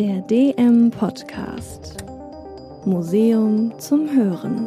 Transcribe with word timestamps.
Der 0.00 0.22
DM 0.22 0.90
Podcast. 0.90 1.98
Museum 2.86 3.78
zum 3.78 4.08
Hören. 4.08 4.66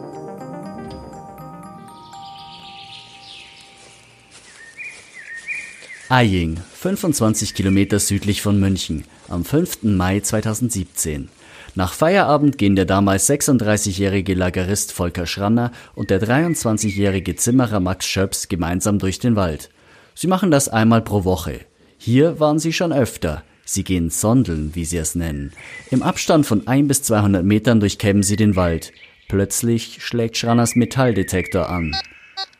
Eying, 6.12 6.58
25 6.76 7.56
Kilometer 7.56 7.98
südlich 7.98 8.44
von 8.44 8.60
München, 8.60 9.06
am 9.28 9.44
5. 9.44 9.82
Mai 9.82 10.20
2017. 10.20 11.30
Nach 11.74 11.94
Feierabend 11.94 12.60
gehen 12.60 12.76
der 12.76 12.86
damals 12.86 13.28
36-jährige 13.28 14.36
Lagerist 14.36 14.92
Volker 14.92 15.26
Schranner 15.26 15.72
und 15.96 16.12
der 16.12 16.22
23-jährige 16.22 17.36
Zimmerer 17.36 17.80
Max 17.80 18.06
Schöps 18.06 18.50
gemeinsam 18.50 19.00
durch 19.00 19.18
den 19.18 19.36
Wald. 19.36 19.72
Sie 20.14 20.28
machen 20.28 20.52
das 20.52 20.70
einmal 20.70 21.02
pro 21.02 21.24
Woche. 21.24 21.62
Hier 21.98 22.40
waren 22.40 22.60
sie 22.60 22.72
schon 22.72 22.94
öfter. 22.94 23.42
Sie 23.66 23.84
gehen 23.84 24.10
sondeln, 24.10 24.76
wie 24.76 24.86
sie 24.86 24.98
es 24.98 25.16
nennen. 25.16 25.54
Im 25.90 26.04
Abstand 26.04 26.46
von 26.46 26.68
ein 26.68 26.88
bis 26.88 27.04
200 27.04 27.46
Metern 27.46 27.80
durchkämmen 27.80 28.24
sie 28.24 28.36
den 28.36 28.56
Wald. 28.56 28.92
Plötzlich 29.30 30.04
schlägt 30.04 30.38
Schranners 30.38 30.76
Metalldetektor 30.76 31.70
an. 31.70 31.96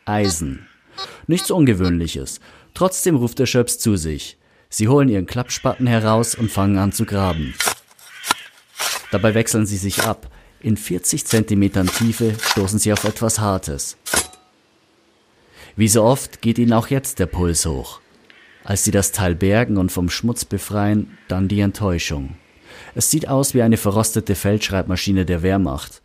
Eisen. 0.06 0.66
Nichts 1.26 1.50
Ungewöhnliches. 1.50 2.40
Trotzdem 2.72 3.16
ruft 3.16 3.38
der 3.38 3.46
Schöps 3.46 3.78
zu 3.78 3.96
sich. 3.96 4.38
Sie 4.68 4.88
holen 4.88 5.08
ihren 5.08 5.26
Klappspatten 5.26 5.86
heraus 5.86 6.34
und 6.34 6.50
fangen 6.50 6.78
an 6.78 6.92
zu 6.92 7.04
graben. 7.04 7.54
Dabei 9.12 9.34
wechseln 9.34 9.66
sie 9.66 9.76
sich 9.76 10.02
ab. 10.02 10.30
In 10.60 10.76
40 10.76 11.26
Zentimetern 11.26 11.86
Tiefe 11.86 12.34
stoßen 12.40 12.78
sie 12.78 12.92
auf 12.92 13.04
etwas 13.04 13.38
Hartes. 13.38 13.96
Wie 15.76 15.88
so 15.88 16.02
oft 16.02 16.40
geht 16.40 16.58
ihnen 16.58 16.72
auch 16.72 16.88
jetzt 16.88 17.18
der 17.18 17.26
Puls 17.26 17.66
hoch. 17.66 18.00
Als 18.64 18.82
sie 18.82 18.90
das 18.90 19.12
Teil 19.12 19.34
bergen 19.34 19.76
und 19.76 19.92
vom 19.92 20.08
Schmutz 20.08 20.46
befreien, 20.46 21.18
dann 21.28 21.48
die 21.48 21.60
Enttäuschung. 21.60 22.36
Es 22.94 23.10
sieht 23.10 23.28
aus 23.28 23.54
wie 23.54 23.62
eine 23.62 23.76
verrostete 23.76 24.34
Feldschreibmaschine 24.34 25.26
der 25.26 25.42
Wehrmacht. 25.42 26.00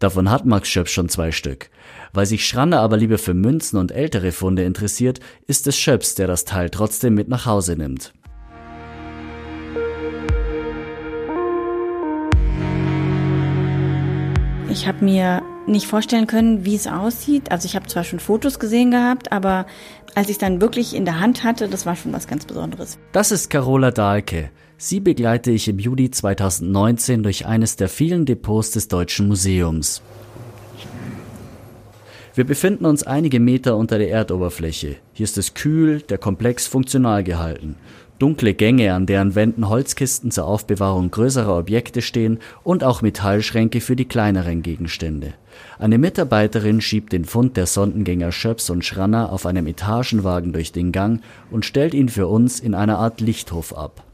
Davon 0.00 0.30
hat 0.30 0.44
Max 0.44 0.68
Schöps 0.68 0.90
schon 0.90 1.08
zwei 1.08 1.30
Stück. 1.30 1.70
Weil 2.12 2.26
sich 2.26 2.46
Schranner 2.46 2.80
aber 2.80 2.96
lieber 2.96 3.18
für 3.18 3.34
Münzen 3.34 3.78
und 3.78 3.92
ältere 3.92 4.32
Funde 4.32 4.64
interessiert, 4.64 5.20
ist 5.46 5.66
es 5.66 5.78
Schöps, 5.78 6.14
der 6.16 6.26
das 6.26 6.44
Teil 6.44 6.70
trotzdem 6.70 7.14
mit 7.14 7.28
nach 7.28 7.46
Hause 7.46 7.76
nimmt. 7.76 8.12
Ich 14.70 14.86
habe 14.86 15.04
mir 15.04 15.42
nicht 15.66 15.86
vorstellen 15.86 16.28
können, 16.28 16.64
wie 16.64 16.76
es 16.76 16.86
aussieht. 16.86 17.50
Also 17.50 17.66
ich 17.66 17.74
habe 17.74 17.88
zwar 17.88 18.04
schon 18.04 18.20
Fotos 18.20 18.60
gesehen 18.60 18.92
gehabt, 18.92 19.32
aber 19.32 19.66
als 20.14 20.28
ich 20.28 20.34
es 20.34 20.38
dann 20.38 20.60
wirklich 20.60 20.94
in 20.94 21.04
der 21.04 21.18
Hand 21.18 21.42
hatte, 21.42 21.68
das 21.68 21.86
war 21.86 21.96
schon 21.96 22.12
was 22.12 22.28
ganz 22.28 22.44
Besonderes. 22.44 22.96
Das 23.10 23.32
ist 23.32 23.50
Carola 23.50 23.90
Dahlke. 23.90 24.50
Sie 24.76 25.00
begleite 25.00 25.50
ich 25.50 25.66
im 25.66 25.80
Juli 25.80 26.10
2019 26.10 27.24
durch 27.24 27.46
eines 27.46 27.74
der 27.76 27.88
vielen 27.88 28.26
Depots 28.26 28.70
des 28.70 28.86
Deutschen 28.86 29.26
Museums. 29.26 30.02
Wir 32.36 32.44
befinden 32.44 32.86
uns 32.86 33.02
einige 33.02 33.40
Meter 33.40 33.76
unter 33.76 33.98
der 33.98 34.10
Erdoberfläche. 34.10 34.96
Hier 35.12 35.24
ist 35.24 35.36
es 35.36 35.54
kühl, 35.54 36.00
der 36.00 36.18
Komplex 36.18 36.68
funktional 36.68 37.24
gehalten. 37.24 37.74
Dunkle 38.20 38.52
Gänge, 38.52 38.92
an 38.92 39.06
deren 39.06 39.34
Wänden 39.34 39.70
Holzkisten 39.70 40.30
zur 40.30 40.44
Aufbewahrung 40.44 41.10
größerer 41.10 41.56
Objekte 41.56 42.02
stehen 42.02 42.38
und 42.62 42.84
auch 42.84 43.00
Metallschränke 43.00 43.80
für 43.80 43.96
die 43.96 44.04
kleineren 44.04 44.60
Gegenstände. 44.60 45.32
Eine 45.78 45.96
Mitarbeiterin 45.96 46.82
schiebt 46.82 47.14
den 47.14 47.24
Fund 47.24 47.56
der 47.56 47.64
Sondengänger 47.64 48.30
Schöps 48.30 48.68
und 48.68 48.84
Schranner 48.84 49.32
auf 49.32 49.46
einem 49.46 49.66
Etagenwagen 49.66 50.52
durch 50.52 50.70
den 50.70 50.92
Gang 50.92 51.22
und 51.50 51.64
stellt 51.64 51.94
ihn 51.94 52.10
für 52.10 52.26
uns 52.26 52.60
in 52.60 52.74
einer 52.74 52.98
Art 52.98 53.22
Lichthof 53.22 53.74
ab. 53.74 54.04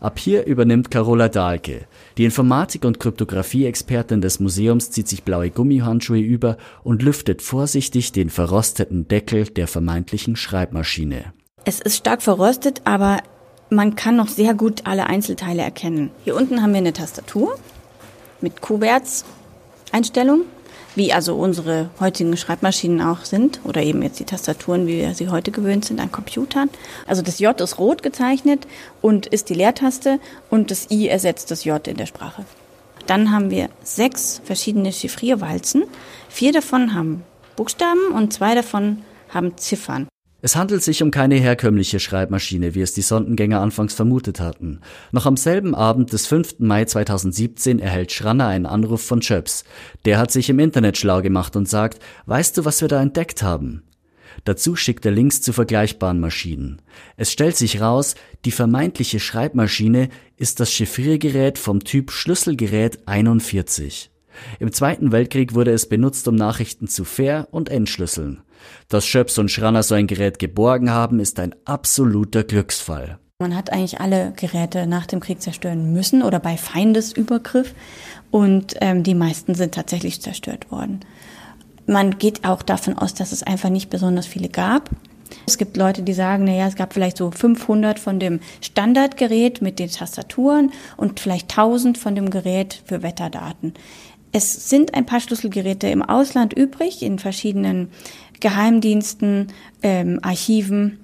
Ab 0.00 0.18
hier 0.18 0.44
übernimmt 0.44 0.90
Carola 0.90 1.28
Dahlke. 1.28 1.86
Die 2.18 2.24
Informatik- 2.24 2.84
und 2.84 2.98
Kryptographie-Expertin 2.98 4.20
des 4.20 4.40
Museums 4.40 4.90
zieht 4.90 5.06
sich 5.06 5.22
blaue 5.22 5.50
Gummihandschuhe 5.50 6.18
über 6.18 6.56
und 6.82 7.00
lüftet 7.00 7.42
vorsichtig 7.42 8.10
den 8.10 8.28
verrosteten 8.28 9.06
Deckel 9.06 9.44
der 9.44 9.68
vermeintlichen 9.68 10.34
Schreibmaschine. 10.34 11.32
Es 11.64 11.80
ist 11.80 11.96
stark 11.96 12.22
verrostet, 12.22 12.82
aber 12.84 13.18
man 13.70 13.96
kann 13.96 14.16
noch 14.16 14.28
sehr 14.28 14.54
gut 14.54 14.82
alle 14.84 15.06
Einzelteile 15.06 15.62
erkennen. 15.62 16.10
Hier 16.24 16.36
unten 16.36 16.62
haben 16.62 16.72
wir 16.72 16.78
eine 16.78 16.92
Tastatur 16.92 17.58
mit 18.40 18.60
Kuberts-Einstellung, 18.60 20.42
wie 20.94 21.12
also 21.12 21.34
unsere 21.36 21.90
heutigen 22.00 22.36
Schreibmaschinen 22.36 23.02
auch 23.02 23.24
sind 23.24 23.60
oder 23.64 23.82
eben 23.82 24.02
jetzt 24.02 24.18
die 24.20 24.24
Tastaturen, 24.24 24.86
wie 24.86 24.98
wir 24.98 25.14
sie 25.14 25.28
heute 25.28 25.50
gewöhnt 25.50 25.84
sind 25.84 26.00
an 26.00 26.12
Computern. 26.12 26.70
Also 27.06 27.22
das 27.22 27.38
J 27.38 27.60
ist 27.60 27.78
rot 27.78 28.02
gezeichnet 28.02 28.66
und 29.02 29.26
ist 29.26 29.50
die 29.50 29.54
Leertaste 29.54 30.20
und 30.50 30.70
das 30.70 30.90
I 30.90 31.08
ersetzt 31.08 31.50
das 31.50 31.64
J 31.64 31.86
in 31.88 31.96
der 31.96 32.06
Sprache. 32.06 32.44
Dann 33.06 33.30
haben 33.30 33.50
wir 33.50 33.68
sechs 33.82 34.40
verschiedene 34.44 34.92
Chiffrierwalzen. 34.92 35.84
Vier 36.28 36.52
davon 36.52 36.94
haben 36.94 37.22
Buchstaben 37.54 38.12
und 38.12 38.32
zwei 38.32 38.54
davon 38.54 39.02
haben 39.28 39.56
Ziffern. 39.56 40.08
Es 40.46 40.54
handelt 40.54 40.84
sich 40.84 41.02
um 41.02 41.10
keine 41.10 41.34
herkömmliche 41.34 41.98
Schreibmaschine, 41.98 42.76
wie 42.76 42.80
es 42.80 42.94
die 42.94 43.02
Sondengänger 43.02 43.60
anfangs 43.60 43.94
vermutet 43.94 44.38
hatten. 44.38 44.78
Noch 45.10 45.26
am 45.26 45.36
selben 45.36 45.74
Abend 45.74 46.12
des 46.12 46.28
5. 46.28 46.60
Mai 46.60 46.84
2017 46.84 47.80
erhält 47.80 48.12
Schranner 48.12 48.46
einen 48.46 48.64
Anruf 48.64 49.02
von 49.02 49.20
Schöps. 49.20 49.64
Der 50.04 50.18
hat 50.18 50.30
sich 50.30 50.48
im 50.48 50.60
Internet 50.60 50.98
schlau 50.98 51.20
gemacht 51.20 51.56
und 51.56 51.68
sagt, 51.68 51.98
weißt 52.26 52.56
du, 52.56 52.64
was 52.64 52.80
wir 52.80 52.86
da 52.86 53.02
entdeckt 53.02 53.42
haben? 53.42 53.82
Dazu 54.44 54.76
schickt 54.76 55.04
er 55.04 55.10
Links 55.10 55.42
zu 55.42 55.52
vergleichbaren 55.52 56.20
Maschinen. 56.20 56.80
Es 57.16 57.32
stellt 57.32 57.56
sich 57.56 57.80
raus, 57.80 58.14
die 58.44 58.52
vermeintliche 58.52 59.18
Schreibmaschine 59.18 60.10
ist 60.36 60.60
das 60.60 60.70
Chiffriergerät 60.70 61.58
vom 61.58 61.80
Typ 61.80 62.12
Schlüsselgerät 62.12 63.08
41. 63.08 64.12
Im 64.60 64.70
Zweiten 64.70 65.10
Weltkrieg 65.10 65.54
wurde 65.54 65.72
es 65.72 65.88
benutzt, 65.88 66.28
um 66.28 66.36
Nachrichten 66.36 66.86
zu 66.86 67.02
ver- 67.02 67.48
und 67.50 67.68
entschlüsseln. 67.68 68.42
Dass 68.88 69.06
Schöps 69.06 69.38
und 69.38 69.50
Schranner 69.50 69.82
so 69.82 69.94
ein 69.94 70.06
Gerät 70.06 70.38
geborgen 70.38 70.90
haben, 70.90 71.20
ist 71.20 71.38
ein 71.38 71.54
absoluter 71.64 72.44
Glücksfall. 72.44 73.18
Man 73.38 73.54
hat 73.54 73.70
eigentlich 73.70 74.00
alle 74.00 74.32
Geräte 74.34 74.86
nach 74.86 75.04
dem 75.06 75.20
Krieg 75.20 75.42
zerstören 75.42 75.92
müssen 75.92 76.22
oder 76.22 76.40
bei 76.40 76.56
Feindesübergriff 76.56 77.74
und 78.30 78.74
ähm, 78.80 79.02
die 79.02 79.14
meisten 79.14 79.54
sind 79.54 79.74
tatsächlich 79.74 80.22
zerstört 80.22 80.70
worden. 80.70 81.00
Man 81.86 82.18
geht 82.18 82.44
auch 82.44 82.62
davon 82.62 82.96
aus, 82.96 83.14
dass 83.14 83.32
es 83.32 83.42
einfach 83.42 83.68
nicht 83.68 83.90
besonders 83.90 84.26
viele 84.26 84.48
gab. 84.48 84.90
Es 85.46 85.58
gibt 85.58 85.76
Leute, 85.76 86.02
die 86.02 86.14
sagen, 86.14 86.44
naja, 86.44 86.66
es 86.66 86.76
gab 86.76 86.92
vielleicht 86.92 87.16
so 87.16 87.30
500 87.30 87.98
von 87.98 88.18
dem 88.18 88.40
Standardgerät 88.60 89.62
mit 89.62 89.78
den 89.78 89.90
Tastaturen 89.90 90.72
und 90.96 91.20
vielleicht 91.20 91.50
1000 91.50 91.98
von 91.98 92.14
dem 92.14 92.30
Gerät 92.30 92.82
für 92.86 93.02
Wetterdaten. 93.02 93.74
Es 94.32 94.68
sind 94.68 94.94
ein 94.94 95.06
paar 95.06 95.20
Schlüsselgeräte 95.20 95.88
im 95.88 96.02
Ausland 96.02 96.52
übrig, 96.52 97.02
in 97.02 97.18
verschiedenen 97.18 97.88
Geheimdiensten, 98.40 99.48
ähm, 99.82 100.18
Archiven, 100.22 100.98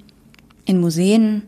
in 0.64 0.80
Museen, 0.80 1.42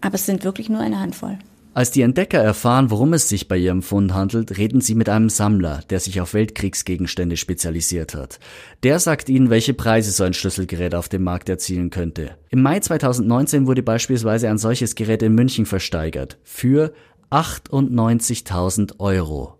aber 0.00 0.14
es 0.14 0.26
sind 0.26 0.44
wirklich 0.44 0.68
nur 0.68 0.80
eine 0.80 0.98
Handvoll. 0.98 1.38
Als 1.72 1.92
die 1.92 2.02
Entdecker 2.02 2.40
erfahren, 2.40 2.90
worum 2.90 3.12
es 3.12 3.28
sich 3.28 3.46
bei 3.46 3.56
ihrem 3.56 3.82
Fund 3.82 4.12
handelt, 4.12 4.58
reden 4.58 4.80
sie 4.80 4.96
mit 4.96 5.08
einem 5.08 5.28
Sammler, 5.28 5.82
der 5.88 6.00
sich 6.00 6.20
auf 6.20 6.34
Weltkriegsgegenstände 6.34 7.36
spezialisiert 7.36 8.14
hat. 8.16 8.40
Der 8.82 8.98
sagt 8.98 9.28
ihnen, 9.28 9.50
welche 9.50 9.72
Preise 9.72 10.10
so 10.10 10.24
ein 10.24 10.34
Schlüsselgerät 10.34 10.96
auf 10.96 11.08
dem 11.08 11.22
Markt 11.22 11.48
erzielen 11.48 11.90
könnte. 11.90 12.32
Im 12.48 12.62
Mai 12.62 12.80
2019 12.80 13.68
wurde 13.68 13.84
beispielsweise 13.84 14.48
ein 14.48 14.58
solches 14.58 14.96
Gerät 14.96 15.22
in 15.22 15.36
München 15.36 15.64
versteigert. 15.64 16.38
Für 16.42 16.92
98.000 17.30 18.98
Euro. 18.98 19.59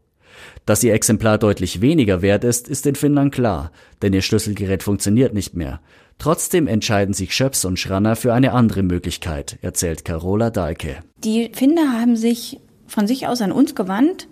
Dass 0.67 0.83
ihr 0.85 0.95
Exemplar 0.95 1.39
deutlich 1.39 1.81
weniger 1.81 2.23
wert 2.23 2.45
ist, 2.45 2.69
ist 2.69 2.85
den 2.85 2.95
Findern 2.95 3.31
klar, 3.31 3.73
denn 4.03 4.13
ihr 4.13 4.23
Schlüsselgerät 4.23 4.83
funktioniert 4.83 5.35
nicht 5.35 5.55
mehr. 5.55 5.81
Trotzdem 6.19 6.67
entscheiden 6.67 7.15
sich 7.15 7.35
Schöps 7.35 7.65
und 7.65 7.79
Schranner 7.79 8.15
für 8.15 8.35
eine 8.35 8.53
andere 8.53 8.83
Möglichkeit, 8.83 9.59
erzählt 9.63 10.05
Carola 10.05 10.51
Dahlke. 10.51 10.99
Die 11.25 11.51
Finder 11.55 11.93
haben 11.93 12.17
sich 12.17 12.61
von 12.87 13.07
sich 13.07 13.27
aus 13.27 13.41
an 13.41 13.53
uns 13.53 13.75
gewandt 13.75 14.29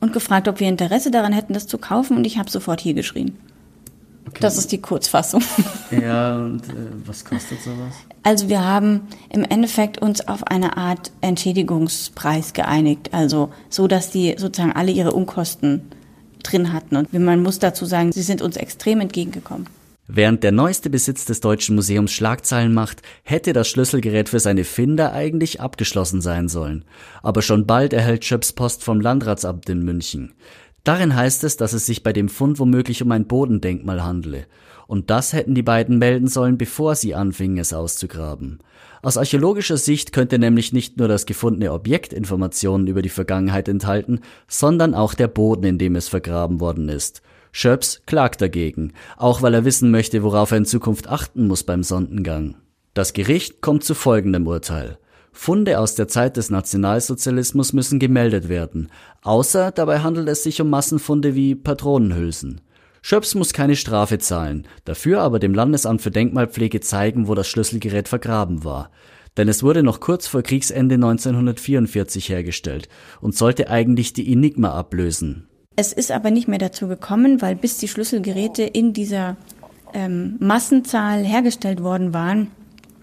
und 0.00 0.12
gefragt, 0.12 0.48
ob 0.48 0.60
wir 0.60 0.68
Interesse 0.68 1.10
daran 1.10 1.32
hätten, 1.32 1.54
das 1.54 1.66
zu 1.66 1.78
kaufen 1.78 2.16
und 2.16 2.26
ich 2.26 2.38
habe 2.38 2.50
sofort 2.50 2.80
hier 2.80 2.94
geschrien. 2.94 3.38
Okay. 4.28 4.38
Das 4.40 4.58
ist 4.58 4.72
die 4.72 4.80
Kurzfassung. 4.80 5.42
Ja, 5.90 6.36
und 6.36 6.62
äh, 6.68 6.74
was 7.04 7.24
kostet 7.24 7.60
sowas? 7.62 7.94
Also 8.22 8.48
wir 8.48 8.64
haben 8.64 9.08
im 9.28 9.42
Endeffekt 9.42 9.98
uns 9.98 10.28
auf 10.28 10.44
eine 10.44 10.76
Art 10.76 11.10
Entschädigungspreis 11.20 12.52
geeinigt, 12.52 13.12
also 13.12 13.50
so, 13.68 13.88
dass 13.88 14.12
die 14.12 14.36
sozusagen 14.38 14.70
alle 14.70 14.92
ihre 14.92 15.12
Unkosten 15.12 15.90
drin 16.44 16.72
hatten. 16.72 16.94
Und 16.94 17.12
man 17.12 17.42
muss 17.42 17.58
dazu 17.58 17.86
sagen, 17.86 18.12
sie 18.12 18.22
sind 18.22 18.40
uns 18.40 18.56
extrem 18.56 19.00
entgegengekommen. 19.00 19.66
Während 20.12 20.42
der 20.42 20.50
neueste 20.50 20.90
Besitz 20.90 21.24
des 21.24 21.40
Deutschen 21.40 21.76
Museums 21.76 22.10
Schlagzeilen 22.10 22.74
macht, 22.74 23.02
hätte 23.22 23.52
das 23.52 23.68
Schlüsselgerät 23.68 24.28
für 24.28 24.40
seine 24.40 24.64
Finder 24.64 25.12
eigentlich 25.12 25.60
abgeschlossen 25.60 26.20
sein 26.20 26.48
sollen. 26.48 26.84
Aber 27.22 27.42
schon 27.42 27.64
bald 27.64 27.92
erhält 27.92 28.24
Schöps 28.24 28.52
Post 28.52 28.82
vom 28.82 29.00
Landratsamt 29.00 29.68
in 29.68 29.84
München. 29.84 30.32
Darin 30.84 31.14
heißt 31.14 31.44
es, 31.44 31.56
dass 31.56 31.72
es 31.72 31.86
sich 31.86 32.02
bei 32.02 32.12
dem 32.12 32.28
Fund 32.28 32.58
womöglich 32.58 33.02
um 33.02 33.12
ein 33.12 33.26
Bodendenkmal 33.26 34.02
handele. 34.02 34.46
Und 34.86 35.10
das 35.10 35.32
hätten 35.32 35.54
die 35.54 35.62
beiden 35.62 35.98
melden 35.98 36.26
sollen, 36.26 36.58
bevor 36.58 36.96
sie 36.96 37.14
anfingen, 37.14 37.58
es 37.58 37.72
auszugraben. 37.72 38.58
Aus 39.02 39.16
archäologischer 39.16 39.76
Sicht 39.76 40.12
könnte 40.12 40.38
nämlich 40.38 40.72
nicht 40.72 40.98
nur 40.98 41.06
das 41.06 41.26
gefundene 41.26 41.72
Objekt 41.72 42.12
Informationen 42.12 42.86
über 42.86 43.00
die 43.00 43.08
Vergangenheit 43.08 43.68
enthalten, 43.68 44.20
sondern 44.48 44.94
auch 44.94 45.14
der 45.14 45.28
Boden, 45.28 45.64
in 45.64 45.78
dem 45.78 45.96
es 45.96 46.08
vergraben 46.08 46.60
worden 46.60 46.88
ist. 46.88 47.22
Schöps 47.52 48.02
klagt 48.06 48.40
dagegen, 48.40 48.92
auch 49.16 49.42
weil 49.42 49.54
er 49.54 49.64
wissen 49.64 49.90
möchte, 49.90 50.22
worauf 50.22 50.50
er 50.50 50.58
in 50.58 50.64
Zukunft 50.64 51.08
achten 51.08 51.46
muss 51.46 51.62
beim 51.62 51.82
Sondengang. 51.82 52.56
Das 52.94 53.12
Gericht 53.12 53.60
kommt 53.60 53.84
zu 53.84 53.94
folgendem 53.94 54.46
Urteil. 54.46 54.98
Funde 55.32 55.78
aus 55.78 55.94
der 55.94 56.08
Zeit 56.08 56.36
des 56.36 56.50
Nationalsozialismus 56.50 57.72
müssen 57.72 57.98
gemeldet 57.98 58.48
werden, 58.48 58.90
außer 59.22 59.70
dabei 59.70 60.00
handelt 60.00 60.28
es 60.28 60.42
sich 60.42 60.60
um 60.60 60.70
Massenfunde 60.70 61.34
wie 61.34 61.54
Patronenhülsen. 61.54 62.60
Schöps 63.02 63.34
muss 63.34 63.52
keine 63.52 63.76
Strafe 63.76 64.18
zahlen, 64.18 64.66
dafür 64.84 65.22
aber 65.22 65.38
dem 65.38 65.54
Landesamt 65.54 66.02
für 66.02 66.10
Denkmalpflege 66.10 66.80
zeigen, 66.80 67.28
wo 67.28 67.34
das 67.34 67.48
Schlüsselgerät 67.48 68.08
vergraben 68.08 68.64
war. 68.64 68.90
Denn 69.36 69.48
es 69.48 69.62
wurde 69.62 69.82
noch 69.82 70.00
kurz 70.00 70.26
vor 70.26 70.42
Kriegsende 70.42 70.96
1944 70.96 72.28
hergestellt 72.28 72.88
und 73.20 73.36
sollte 73.36 73.70
eigentlich 73.70 74.12
die 74.12 74.30
Enigma 74.30 74.72
ablösen. 74.72 75.48
Es 75.76 75.92
ist 75.92 76.10
aber 76.10 76.30
nicht 76.30 76.48
mehr 76.48 76.58
dazu 76.58 76.88
gekommen, 76.88 77.40
weil 77.40 77.56
bis 77.56 77.78
die 77.78 77.88
Schlüsselgeräte 77.88 78.64
in 78.64 78.92
dieser 78.92 79.36
ähm, 79.94 80.36
Massenzahl 80.40 81.24
hergestellt 81.24 81.82
worden 81.82 82.12
waren, 82.12 82.48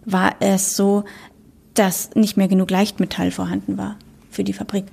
war 0.06 0.35
es 0.39 0.75
so, 0.75 1.06
dass 1.77 2.15
nicht 2.15 2.38
mehr 2.38 2.47
genug 2.47 2.71
Leichtmetall 2.71 3.31
vorhanden 3.31 3.77
war 3.77 3.97
für 4.29 4.44
die 4.44 4.53
Fabrik. 4.53 4.85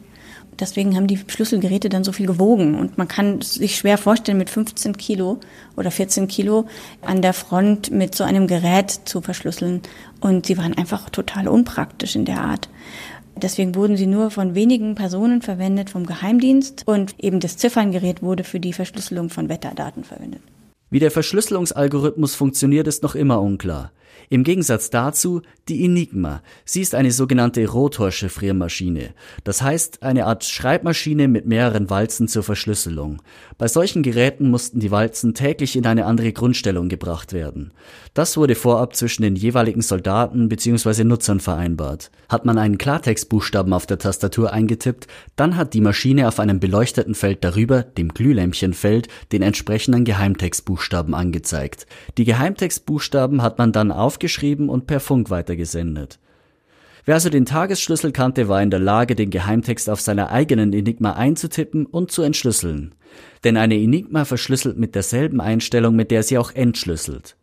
Deswegen 0.59 0.95
haben 0.95 1.09
die 1.09 1.19
Schlüsselgeräte 1.27 1.89
dann 1.89 2.05
so 2.05 2.13
viel 2.13 2.27
gewogen. 2.27 2.77
Und 2.77 2.97
man 2.97 3.09
kann 3.09 3.41
sich 3.41 3.77
schwer 3.77 3.99
vorstellen, 3.99 4.39
mit 4.39 4.51
15 4.51 4.97
Kilo 4.97 5.41
oder 5.77 5.91
14 5.91 6.29
Kilo 6.29 6.67
an 7.03 7.23
der 7.23 7.33
Front 7.33 7.91
mit 7.91 8.15
so 8.15 8.23
einem 8.25 8.47
Gerät 8.47 8.91
zu 9.05 9.21
verschlüsseln. 9.21 9.83
Und 10.21 10.47
sie 10.47 10.57
waren 10.57 10.75
einfach 10.75 11.11
total 11.11 11.49
unpraktisch 11.49 12.15
in 12.15 12.25
der 12.25 12.41
Art. 12.41 12.69
Deswegen 13.37 13.75
wurden 13.75 13.97
sie 13.97 14.07
nur 14.07 14.31
von 14.31 14.55
wenigen 14.55 14.95
Personen 14.95 15.43
verwendet 15.43 15.91
vom 15.91 16.07
Geheimdienst 16.07 16.87
und 16.87 17.17
eben 17.19 17.41
das 17.41 17.57
Zifferngerät 17.57 18.23
wurde 18.23 18.45
für 18.45 18.61
die 18.61 18.73
Verschlüsselung 18.73 19.29
von 19.29 19.49
Wetterdaten 19.49 20.05
verwendet. 20.05 20.41
Wie 20.91 20.99
der 20.99 21.11
Verschlüsselungsalgorithmus 21.11 22.35
funktioniert, 22.35 22.87
ist 22.87 23.03
noch 23.03 23.15
immer 23.15 23.41
unklar. 23.41 23.93
Im 24.31 24.45
Gegensatz 24.45 24.91
dazu 24.91 25.43
die 25.69 25.85
Enigma. 25.85 26.43
Sie 26.65 26.81
ist 26.81 26.95
eine 26.95 27.11
sogenannte 27.11 27.67
Rotor-Chiffriermaschine. 27.67 29.15
Das 29.45 29.63
heißt, 29.63 30.03
eine 30.03 30.27
Art 30.27 30.45
Schreibmaschine 30.45 31.29
mit 31.29 31.47
mehreren 31.47 31.91
Walzen 31.91 32.29
zur 32.29 32.43
Verschlüsselung. 32.43 33.23
Bei 33.59 33.69
solchen 33.69 34.03
Geräten 34.03 34.51
mussten 34.51 34.81
die 34.81 34.91
Walzen 34.91 35.35
täglich 35.35 35.77
in 35.77 35.87
eine 35.87 36.07
andere 36.07 36.33
Grundstellung 36.33 36.89
gebracht 36.89 37.33
werden. 37.33 37.73
Das 38.13 38.37
wurde 38.37 38.55
vorab 38.55 38.95
zwischen 38.97 39.23
den 39.23 39.37
jeweiligen 39.37 39.83
Soldaten 39.83 40.49
bzw. 40.49 41.05
Nutzern 41.05 41.41
vereinbart. 41.41 42.11
Hat 42.29 42.45
man 42.45 42.59
einen 42.59 42.79
Klartextbuchstaben 42.79 43.73
auf 43.73 43.87
der 43.87 43.99
Tastatur 43.99 44.53
eingetippt, 44.53 45.07
dann 45.37 45.57
hat 45.57 45.75
die 45.75 45.81
Maschine 45.81 46.29
auf 46.29 46.41
einem 46.41 46.61
beleuchteten 46.61 47.15
Feld 47.15 47.43
darüber, 47.43 47.83
dem 47.83 48.09
Glühlämpchenfeld, 48.09 49.09
den 49.33 49.43
entsprechenden 49.43 50.05
Geheimtextbuchstaben 50.05 50.74
angezeigt. 51.15 51.87
Die 52.17 52.25
Geheimtextbuchstaben 52.25 53.43
hat 53.43 53.59
man 53.59 53.73
dann 53.73 53.93
auf 53.93 54.15
aufgeschrieben 54.15 54.69
und 54.69 54.87
per 54.87 55.01
Funk 55.01 55.31
weitergesendet. 55.31 56.21
Wer 57.05 57.17
also 57.17 57.31
den 57.31 57.47
Tagesschlüssel 57.47 58.13
kannte, 58.13 58.49
war 58.49 58.63
in 58.63 58.71
der 58.71 58.79
Lage, 58.79 59.17
den 59.17 59.31
Geheimtext 59.31 59.91
auf 59.91 60.01
seiner 60.01 60.31
eigenen 60.31 60.73
Enigma 60.73 61.15
einzutippen 61.15 61.85
und 61.85 62.13
zu 62.13 62.23
entschlüsseln. 62.23 62.95
Denn 63.43 63.57
eine 63.57 63.75
Enigma 63.75 64.25
verschlüsselt 64.25 64.79
mit 64.79 64.95
derselben 64.95 65.41
Einstellung, 65.41 65.97
mit 65.97 66.13
der 66.13 66.23
sie 66.23 66.39
auch 66.39 66.53
entschlüsselt. 66.53 67.37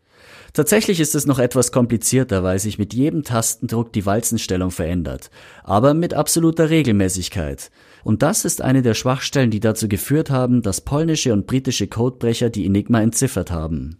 Tatsächlich 0.53 0.99
ist 0.99 1.15
es 1.15 1.25
noch 1.25 1.39
etwas 1.39 1.71
komplizierter, 1.71 2.43
weil 2.43 2.59
sich 2.59 2.77
mit 2.77 2.93
jedem 2.93 3.23
Tastendruck 3.23 3.93
die 3.93 4.05
Walzenstellung 4.05 4.71
verändert, 4.71 5.31
aber 5.63 5.93
mit 5.93 6.13
absoluter 6.13 6.69
Regelmäßigkeit. 6.69 7.71
Und 8.03 8.21
das 8.21 8.43
ist 8.43 8.61
eine 8.61 8.81
der 8.81 8.93
Schwachstellen, 8.93 9.51
die 9.51 9.61
dazu 9.61 9.87
geführt 9.87 10.29
haben, 10.29 10.61
dass 10.61 10.81
polnische 10.81 11.31
und 11.31 11.47
britische 11.47 11.87
Codebrecher 11.87 12.49
die 12.49 12.65
Enigma 12.65 13.01
entziffert 13.01 13.51
haben. 13.51 13.97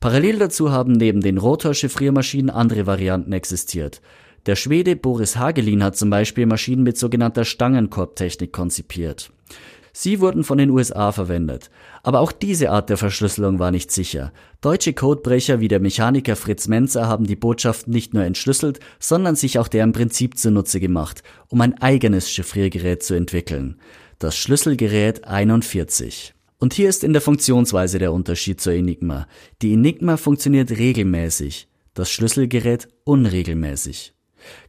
Parallel 0.00 0.38
dazu 0.38 0.72
haben 0.72 0.92
neben 0.92 1.20
den 1.20 1.38
Rotor-Chiffriermaschinen 1.38 2.50
andere 2.50 2.86
Varianten 2.86 3.32
existiert. 3.32 4.00
Der 4.46 4.56
Schwede 4.56 4.96
Boris 4.96 5.36
Hagelin 5.36 5.84
hat 5.84 5.96
zum 5.96 6.10
Beispiel 6.10 6.46
Maschinen 6.46 6.82
mit 6.82 6.98
sogenannter 6.98 7.44
Stangenkorbtechnik 7.44 8.52
konzipiert. 8.52 9.30
Sie 9.92 10.20
wurden 10.20 10.42
von 10.42 10.56
den 10.56 10.70
USA 10.70 11.12
verwendet. 11.12 11.70
Aber 12.02 12.20
auch 12.20 12.32
diese 12.32 12.70
Art 12.70 12.88
der 12.88 12.96
Verschlüsselung 12.96 13.58
war 13.58 13.70
nicht 13.70 13.90
sicher. 13.90 14.32
Deutsche 14.62 14.94
Codebrecher 14.94 15.60
wie 15.60 15.68
der 15.68 15.80
Mechaniker 15.80 16.34
Fritz 16.34 16.66
Menzer 16.66 17.06
haben 17.06 17.26
die 17.26 17.36
Botschaften 17.36 17.92
nicht 17.92 18.14
nur 18.14 18.24
entschlüsselt, 18.24 18.80
sondern 18.98 19.36
sich 19.36 19.58
auch 19.58 19.68
deren 19.68 19.92
Prinzip 19.92 20.38
zunutze 20.38 20.80
gemacht, 20.80 21.22
um 21.48 21.60
ein 21.60 21.80
eigenes 21.82 22.30
Chiffriergerät 22.30 23.02
zu 23.02 23.14
entwickeln. 23.14 23.76
Das 24.18 24.36
Schlüsselgerät 24.36 25.24
41. 25.24 26.34
Und 26.58 26.72
hier 26.72 26.88
ist 26.88 27.04
in 27.04 27.12
der 27.12 27.20
Funktionsweise 27.20 27.98
der 27.98 28.12
Unterschied 28.12 28.60
zur 28.60 28.72
Enigma. 28.72 29.26
Die 29.60 29.74
Enigma 29.74 30.16
funktioniert 30.16 30.70
regelmäßig, 30.70 31.68
das 31.92 32.10
Schlüsselgerät 32.10 32.88
unregelmäßig. 33.04 34.14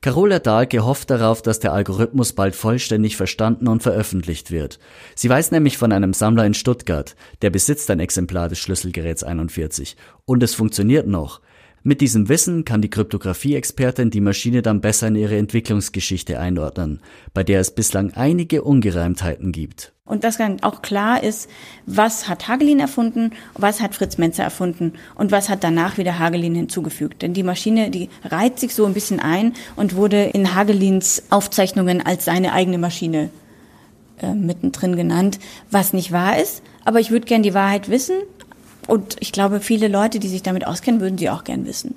Carola 0.01 0.39
Dahlke 0.39 0.85
hofft 0.85 1.09
darauf, 1.09 1.41
dass 1.41 1.59
der 1.59 1.73
Algorithmus 1.73 2.33
bald 2.33 2.55
vollständig 2.55 3.17
verstanden 3.17 3.67
und 3.67 3.83
veröffentlicht 3.83 4.51
wird. 4.51 4.79
Sie 5.15 5.29
weiß 5.29 5.51
nämlich 5.51 5.77
von 5.77 5.91
einem 5.91 6.13
Sammler 6.13 6.45
in 6.45 6.53
Stuttgart, 6.53 7.15
der 7.41 7.49
besitzt 7.49 7.89
ein 7.91 7.99
Exemplar 7.99 8.49
des 8.49 8.59
Schlüsselgeräts 8.59 9.23
41. 9.23 9.95
Und 10.25 10.41
es 10.41 10.55
funktioniert 10.55 11.07
noch. 11.07 11.41
Mit 11.85 11.99
diesem 11.99 12.29
Wissen 12.29 12.63
kann 12.63 12.81
die 12.81 12.89
Kryptographie-Expertin 12.89 14.09
die 14.09 14.21
Maschine 14.21 14.61
dann 14.61 14.79
besser 14.79 15.09
in 15.09 15.17
ihre 15.17 15.35
Entwicklungsgeschichte 15.35 16.39
einordnen, 16.39 17.01
bei 17.33 17.43
der 17.43 17.59
es 17.59 17.71
bislang 17.71 18.13
einige 18.13 18.63
Ungereimtheiten 18.63 19.51
gibt. 19.51 19.91
Und 20.05 20.23
dass 20.23 20.37
dann 20.37 20.63
auch 20.63 20.81
klar 20.81 21.21
ist, 21.21 21.49
was 21.85 22.29
hat 22.29 22.47
Hagelin 22.47 22.79
erfunden, 22.79 23.31
was 23.55 23.81
hat 23.81 23.95
Fritz 23.95 24.17
Menzer 24.17 24.43
erfunden 24.43 24.93
und 25.15 25.33
was 25.33 25.49
hat 25.49 25.65
danach 25.65 25.97
wieder 25.97 26.19
Hagelin 26.19 26.55
hinzugefügt. 26.55 27.21
Denn 27.21 27.33
die 27.33 27.43
Maschine, 27.43 27.89
die 27.89 28.07
reiht 28.23 28.59
sich 28.59 28.73
so 28.73 28.85
ein 28.85 28.93
bisschen 28.93 29.19
ein 29.19 29.51
und 29.75 29.97
wurde 29.97 30.23
in 30.23 30.55
Hagelins 30.55 31.23
Aufzeichnungen 31.31 32.05
als 32.05 32.23
seine 32.23 32.53
eigene 32.53 32.77
Maschine 32.77 33.29
äh, 34.21 34.33
mittendrin 34.33 34.95
genannt, 34.95 35.37
was 35.69 35.91
nicht 35.91 36.13
wahr 36.13 36.41
ist. 36.41 36.63
Aber 36.85 37.01
ich 37.01 37.11
würde 37.11 37.25
gern 37.25 37.43
die 37.43 37.53
Wahrheit 37.53 37.89
wissen 37.89 38.15
und 38.87 39.17
ich 39.19 39.31
glaube, 39.31 39.59
viele 39.59 39.87
Leute, 39.87 40.19
die 40.19 40.27
sich 40.27 40.43
damit 40.43 40.65
auskennen, 40.65 41.01
würden 41.01 41.17
sie 41.17 41.29
auch 41.29 41.43
gern 41.43 41.65
wissen. 41.65 41.95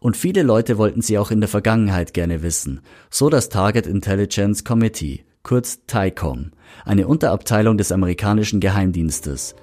Und 0.00 0.16
viele 0.16 0.42
Leute 0.42 0.78
wollten 0.78 1.00
sie 1.00 1.18
auch 1.18 1.30
in 1.30 1.40
der 1.40 1.48
Vergangenheit 1.48 2.12
gerne 2.12 2.42
wissen. 2.42 2.80
So 3.08 3.30
das 3.30 3.48
Target 3.48 3.86
Intelligence 3.86 4.64
Committee 4.64 5.24
kurz 5.42 5.84
TICOM, 5.86 6.52
eine 6.84 7.06
Unterabteilung 7.06 7.76
des 7.76 7.92
amerikanischen 7.92 8.60
Geheimdienstes. 8.60 9.54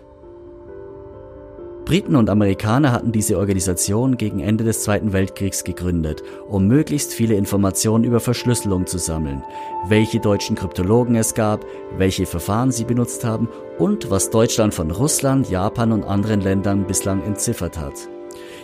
Briten 1.89 2.15
und 2.15 2.29
Amerikaner 2.29 2.91
hatten 2.91 3.12
diese 3.12 3.39
Organisation 3.39 4.15
gegen 4.15 4.41
Ende 4.41 4.63
des 4.63 4.84
Zweiten 4.84 5.12
Weltkriegs 5.12 5.63
gegründet, 5.63 6.22
um 6.48 6.67
möglichst 6.67 7.15
viele 7.15 7.34
Informationen 7.34 8.03
über 8.03 8.19
Verschlüsselung 8.19 8.86
zu 8.86 9.00
sammeln, 9.00 9.41
welche 9.88 10.19
deutschen 10.19 10.55
Kryptologen 10.55 11.15
es 11.15 11.34
gab, 11.34 11.65
welche 11.98 12.27
Verfahren 12.27 12.72
sie 12.72 12.84
benutzt 12.84 13.25
haben 13.25 13.50
und 13.79 14.12
was 14.12 14.29
Deutschland 14.29 14.75
von 14.75 14.91
Russland, 14.91 15.50
Japan 15.50 15.91
und 15.91 16.03
anderen 16.03 16.41
Ländern 16.41 16.86
bislang 16.86 17.24
entziffert 17.24 17.79
hat. 17.79 18.08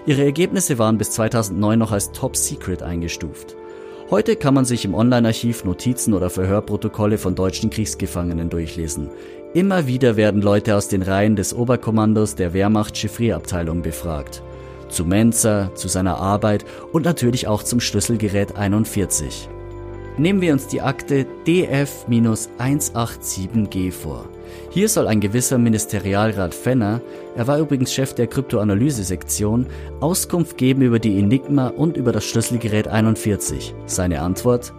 Ihre 0.05 0.24
Ergebnisse 0.24 0.77
waren 0.77 1.00
bis 1.00 1.10
2009 1.10 1.79
noch 1.79 1.91
als 1.91 2.12
Top 2.12 2.38
Secret 2.38 2.84
eingestuft. 2.84 3.58
Heute 4.12 4.36
kann 4.36 4.54
man 4.54 4.66
sich 4.66 4.86
im 4.86 4.94
Online-Archiv 4.94 5.64
Notizen 5.64 6.14
oder 6.14 6.30
Verhörprotokolle 6.30 7.18
von 7.18 7.34
deutschen 7.34 7.72
Kriegsgefangenen 7.72 8.52
durchlesen. 8.52 9.10
Immer 9.56 9.88
wieder 9.88 10.16
werden 10.16 10.44
Leute 10.44 10.76
aus 10.76 10.88
den 10.88 11.02
Reihen 11.02 11.36
des 11.36 11.56
Oberkommandos 11.56 12.36
der 12.36 12.54
Wehrmacht 12.54 12.96
Chiffrierabteilung 12.96 13.82
befragt. 13.82 14.44
Zu 14.90 15.06
Menzer, 15.06 15.72
zu 15.74 15.88
seiner 15.88 16.18
Arbeit 16.18 16.66
und 16.94 17.04
natürlich 17.04 17.48
auch 17.48 17.64
zum 17.64 17.80
Schlüsselgerät 17.80 18.56
41. 18.56 19.50
Nehmen 20.20 20.40
wir 20.40 20.54
uns 20.54 20.68
die 20.68 20.82
Akte 20.82 21.26
DF-187G 21.48 23.92
vor. 23.92 24.30
Hier 24.70 24.90
soll 24.90 25.08
ein 25.08 25.20
gewisser 25.20 25.58
Ministerialrat 25.58 26.54
Fenner, 26.54 27.02
er 27.36 27.48
war 27.48 27.60
übrigens 27.60 27.94
Chef 27.94 28.14
der 28.14 28.28
Kryptoanalyse-Sektion, 28.28 29.68
Auskunft 30.00 30.58
geben 30.58 30.82
über 30.82 31.00
die 31.00 31.20
Enigma 31.20 31.68
und 31.68 31.98
über 31.98 32.12
das 32.12 32.25
Schlüsselgerät 32.25 32.88
41. 32.88 33.74
Seine 33.86 34.22
Antwort? 34.22 34.74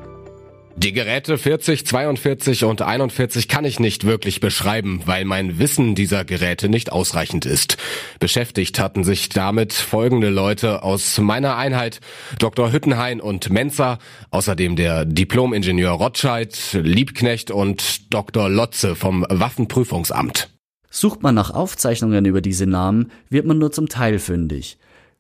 Die 0.79 0.93
Geräte 0.93 1.39
40, 1.39 1.87
42 1.87 2.65
und 2.65 2.83
41 2.83 3.49
kann 3.49 3.65
ich 3.65 3.81
nicht 3.81 4.05
wirklich 4.05 4.41
beschreiben, 4.41 5.01
weil 5.07 5.25
mein 5.25 5.59
Wissen 5.59 5.95
dieser 5.95 6.27
Geräte 6.27 6.69
nicht 6.69 6.93
ausreichend 6.93 7.47
ist. 7.47 7.79
Beschäftigt 8.21 8.79
hatten 8.79 9.03
sich 9.03 9.31
damit 9.31 9.73
folgende 9.73 10.29
Leute 10.29 10.83
aus 10.83 11.17
meiner 11.17 11.57
Einheit, 11.57 12.01
Dr. 12.39 12.73
Hüttenhain 12.73 13.23
und 13.23 13.49
Menzer, 13.49 13.99
außerdem 14.31 14.77
der 14.77 15.07
Diplom-Ingenieur 15.07 15.93
Rotscheid, 15.93 16.55
Liebknecht 16.75 17.51
und 17.51 18.13
Dr. 18.13 18.51
Lotze 18.51 18.97
vom 18.97 19.25
Waffenprüfungsamt. 19.31 20.51
Sucht 20.91 21.23
man 21.23 21.35
nach 21.35 21.51
Aufzeichnungen 21.51 22.27
über 22.27 22.43
diese 22.43 22.67
Namen, 22.67 23.11
wird 23.31 23.47
man 23.47 23.59
nur 23.59 23.73
zum 23.73 23.89
Teil 23.89 24.19
fündig. 24.19 24.77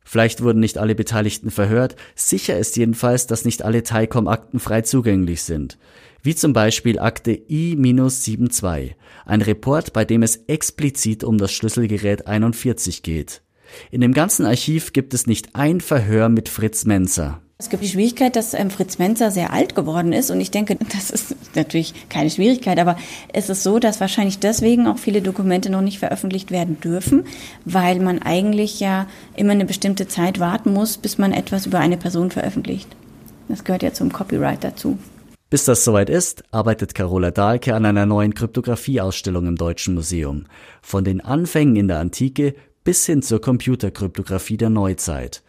Vielleicht 0.08 0.40
wurden 0.40 0.60
nicht 0.60 0.78
alle 0.78 0.94
Beteiligten 0.94 1.50
verhört, 1.50 1.96
sicher 2.14 2.56
ist 2.56 2.76
jedenfalls, 2.76 3.26
dass 3.26 3.44
nicht 3.44 3.62
alle 3.62 3.82
TICOM-Akten 3.82 4.60
frei 4.60 4.82
zugänglich 4.82 5.42
sind. 5.42 5.78
Wie 6.22 6.36
zum 6.36 6.52
Beispiel 6.52 7.00
Akte 7.00 7.32
I-72, 7.32 8.94
ein 9.24 9.42
Report, 9.42 9.92
bei 9.92 10.04
dem 10.04 10.22
es 10.22 10.36
explizit 10.46 11.24
um 11.24 11.38
das 11.38 11.52
Schlüsselgerät 11.52 12.28
41 12.28 13.02
geht. 13.02 13.42
In 13.90 14.00
dem 14.00 14.14
ganzen 14.14 14.46
Archiv 14.46 14.92
gibt 14.92 15.12
es 15.12 15.26
nicht 15.26 15.56
ein 15.56 15.80
Verhör 15.80 16.28
mit 16.28 16.48
Fritz 16.48 16.84
Menzer. 16.84 17.42
Es 17.58 17.70
gibt 17.70 17.82
die 17.82 17.88
Schwierigkeit, 17.88 18.36
dass 18.36 18.52
ähm, 18.52 18.68
Fritz 18.68 18.98
Menzer 18.98 19.30
sehr 19.30 19.50
alt 19.50 19.74
geworden 19.74 20.12
ist 20.12 20.30
und 20.30 20.42
ich 20.42 20.50
denke, 20.50 20.76
das 20.92 21.08
ist 21.08 21.34
natürlich 21.54 21.94
keine 22.10 22.28
Schwierigkeit, 22.28 22.78
aber 22.78 22.98
es 23.32 23.48
ist 23.48 23.62
so, 23.62 23.78
dass 23.78 23.98
wahrscheinlich 23.98 24.38
deswegen 24.38 24.86
auch 24.86 24.98
viele 24.98 25.22
Dokumente 25.22 25.70
noch 25.70 25.80
nicht 25.80 25.98
veröffentlicht 25.98 26.50
werden 26.50 26.78
dürfen, 26.80 27.24
weil 27.64 28.00
man 28.00 28.20
eigentlich 28.20 28.78
ja 28.78 29.06
immer 29.36 29.52
eine 29.52 29.64
bestimmte 29.64 30.06
Zeit 30.06 30.38
warten 30.38 30.74
muss, 30.74 30.98
bis 30.98 31.16
man 31.16 31.32
etwas 31.32 31.64
über 31.64 31.78
eine 31.78 31.96
Person 31.96 32.30
veröffentlicht. 32.30 32.94
Das 33.48 33.64
gehört 33.64 33.82
ja 33.82 33.94
zum 33.94 34.12
Copyright 34.12 34.62
dazu. 34.62 34.98
Bis 35.48 35.64
das 35.64 35.82
soweit 35.82 36.10
ist, 36.10 36.42
arbeitet 36.50 36.94
Carola 36.94 37.30
Dahlke 37.30 37.74
an 37.74 37.86
einer 37.86 38.04
neuen 38.04 38.34
Kryptographieausstellung 38.34 39.46
im 39.46 39.56
Deutschen 39.56 39.94
Museum. 39.94 40.44
Von 40.82 41.04
den 41.04 41.22
Anfängen 41.22 41.76
in 41.76 41.88
der 41.88 42.00
Antike 42.00 42.54
bis 42.86 43.04
hin 43.04 43.20
zur 43.20 43.40
Computerkryptographie 43.40 44.56
der 44.56 44.70
Neuzeit. 44.70 45.42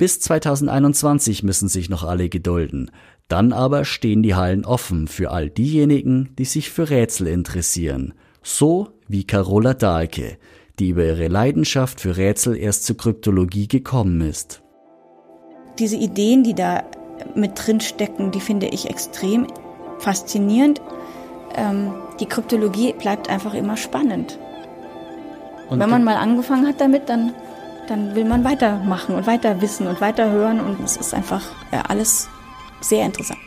Bis 0.00 0.18
2021 0.18 1.42
müssen 1.42 1.68
sich 1.68 1.90
noch 1.90 2.04
alle 2.04 2.30
gedulden. 2.30 2.90
Dann 3.28 3.52
aber 3.52 3.84
stehen 3.84 4.22
die 4.22 4.34
Hallen 4.34 4.64
offen 4.64 5.08
für 5.08 5.30
all 5.30 5.50
diejenigen, 5.50 6.30
die 6.38 6.46
sich 6.46 6.70
für 6.70 6.88
Rätsel 6.88 7.26
interessieren. 7.26 8.14
So 8.42 8.88
wie 9.08 9.24
Carola 9.24 9.74
Dahlke, 9.74 10.38
die 10.78 10.88
über 10.88 11.04
ihre 11.04 11.28
Leidenschaft 11.28 12.00
für 12.00 12.16
Rätsel 12.16 12.56
erst 12.56 12.86
zur 12.86 12.96
Kryptologie 12.96 13.68
gekommen 13.68 14.22
ist. 14.22 14.62
Diese 15.78 15.96
Ideen, 15.96 16.44
die 16.44 16.54
da 16.54 16.82
mit 17.34 17.52
drin 17.56 17.82
stecken, 17.82 18.30
die 18.30 18.40
finde 18.40 18.68
ich 18.68 18.88
extrem 18.88 19.48
faszinierend. 19.98 20.80
Ähm, 21.54 21.92
die 22.20 22.26
Kryptologie 22.26 22.94
bleibt 22.94 23.28
einfach 23.28 23.52
immer 23.52 23.76
spannend. 23.76 24.38
Und 25.68 25.78
Wenn 25.78 25.90
man 25.90 26.04
mal 26.04 26.16
angefangen 26.16 26.66
hat 26.66 26.80
damit, 26.80 27.10
dann 27.10 27.34
dann 27.90 28.14
will 28.14 28.24
man 28.24 28.44
weitermachen 28.44 29.16
und 29.16 29.26
weiter 29.26 29.60
wissen 29.60 29.88
und 29.88 30.00
weiter 30.00 30.30
hören 30.30 30.60
und 30.60 30.80
es 30.80 30.96
ist 30.96 31.12
einfach 31.12 31.42
ja, 31.72 31.82
alles 31.82 32.28
sehr 32.80 33.04
interessant. 33.04 33.40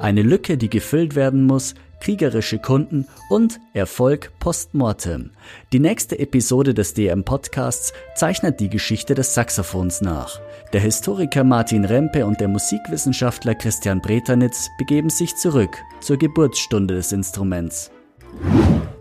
Eine 0.00 0.22
Lücke, 0.22 0.56
die 0.56 0.70
gefüllt 0.70 1.14
werden 1.14 1.44
muss, 1.44 1.74
kriegerische 2.00 2.58
Kunden 2.58 3.06
und 3.28 3.60
Erfolg 3.74 4.32
postmortem. 4.40 5.32
Die 5.74 5.78
nächste 5.78 6.18
Episode 6.18 6.72
des 6.72 6.94
DM 6.94 7.22
Podcasts 7.22 7.92
zeichnet 8.14 8.60
die 8.60 8.70
Geschichte 8.70 9.14
des 9.14 9.34
Saxophons 9.34 10.00
nach. 10.00 10.40
Der 10.72 10.80
Historiker 10.80 11.44
Martin 11.44 11.84
Rempe 11.84 12.24
und 12.24 12.40
der 12.40 12.48
Musikwissenschaftler 12.48 13.54
Christian 13.54 14.00
Breternitz 14.00 14.70
begeben 14.78 15.10
sich 15.10 15.36
zurück 15.36 15.76
zur 16.00 16.16
Geburtsstunde 16.16 16.94
des 16.94 17.12
Instruments. 17.12 17.90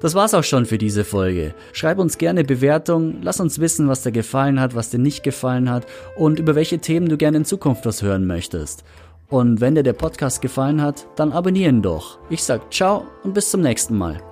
Das 0.02 0.16
war's 0.16 0.34
auch 0.34 0.44
schon 0.44 0.66
für 0.66 0.78
diese 0.78 1.04
Folge. 1.04 1.54
Schreib 1.74 2.00
uns 2.00 2.18
gerne 2.18 2.44
Bewertung, 2.44 3.22
lass 3.22 3.40
uns 3.40 3.60
wissen, 3.60 3.88
was 3.88 4.04
dir 4.04 4.12
gefallen 4.12 4.60
hat, 4.60 4.76
was 4.76 4.90
dir 4.90 4.98
nicht 4.98 5.24
gefallen 5.24 5.70
hat 5.70 5.86
und 6.18 6.40
über 6.40 6.56
welche 6.56 6.80
Themen 6.80 7.10
du 7.10 7.18
gerne 7.18 7.38
in 7.38 7.46
Zukunft 7.46 7.86
was 7.86 8.02
hören 8.02 8.26
möchtest. 8.26 8.84
Und 9.30 9.62
wenn 9.62 9.76
dir 9.76 9.84
der 9.84 9.94
Podcast 9.94 10.42
gefallen 10.42 10.82
hat, 10.82 11.08
dann 11.16 11.32
abonnieren 11.32 11.82
doch. 11.82 12.20
Ich 12.30 12.44
sag 12.44 12.74
ciao 12.74 13.06
und 13.24 13.34
bis 13.34 13.52
zum 13.52 13.62
nächsten 13.62 13.98
Mal. 13.98 14.29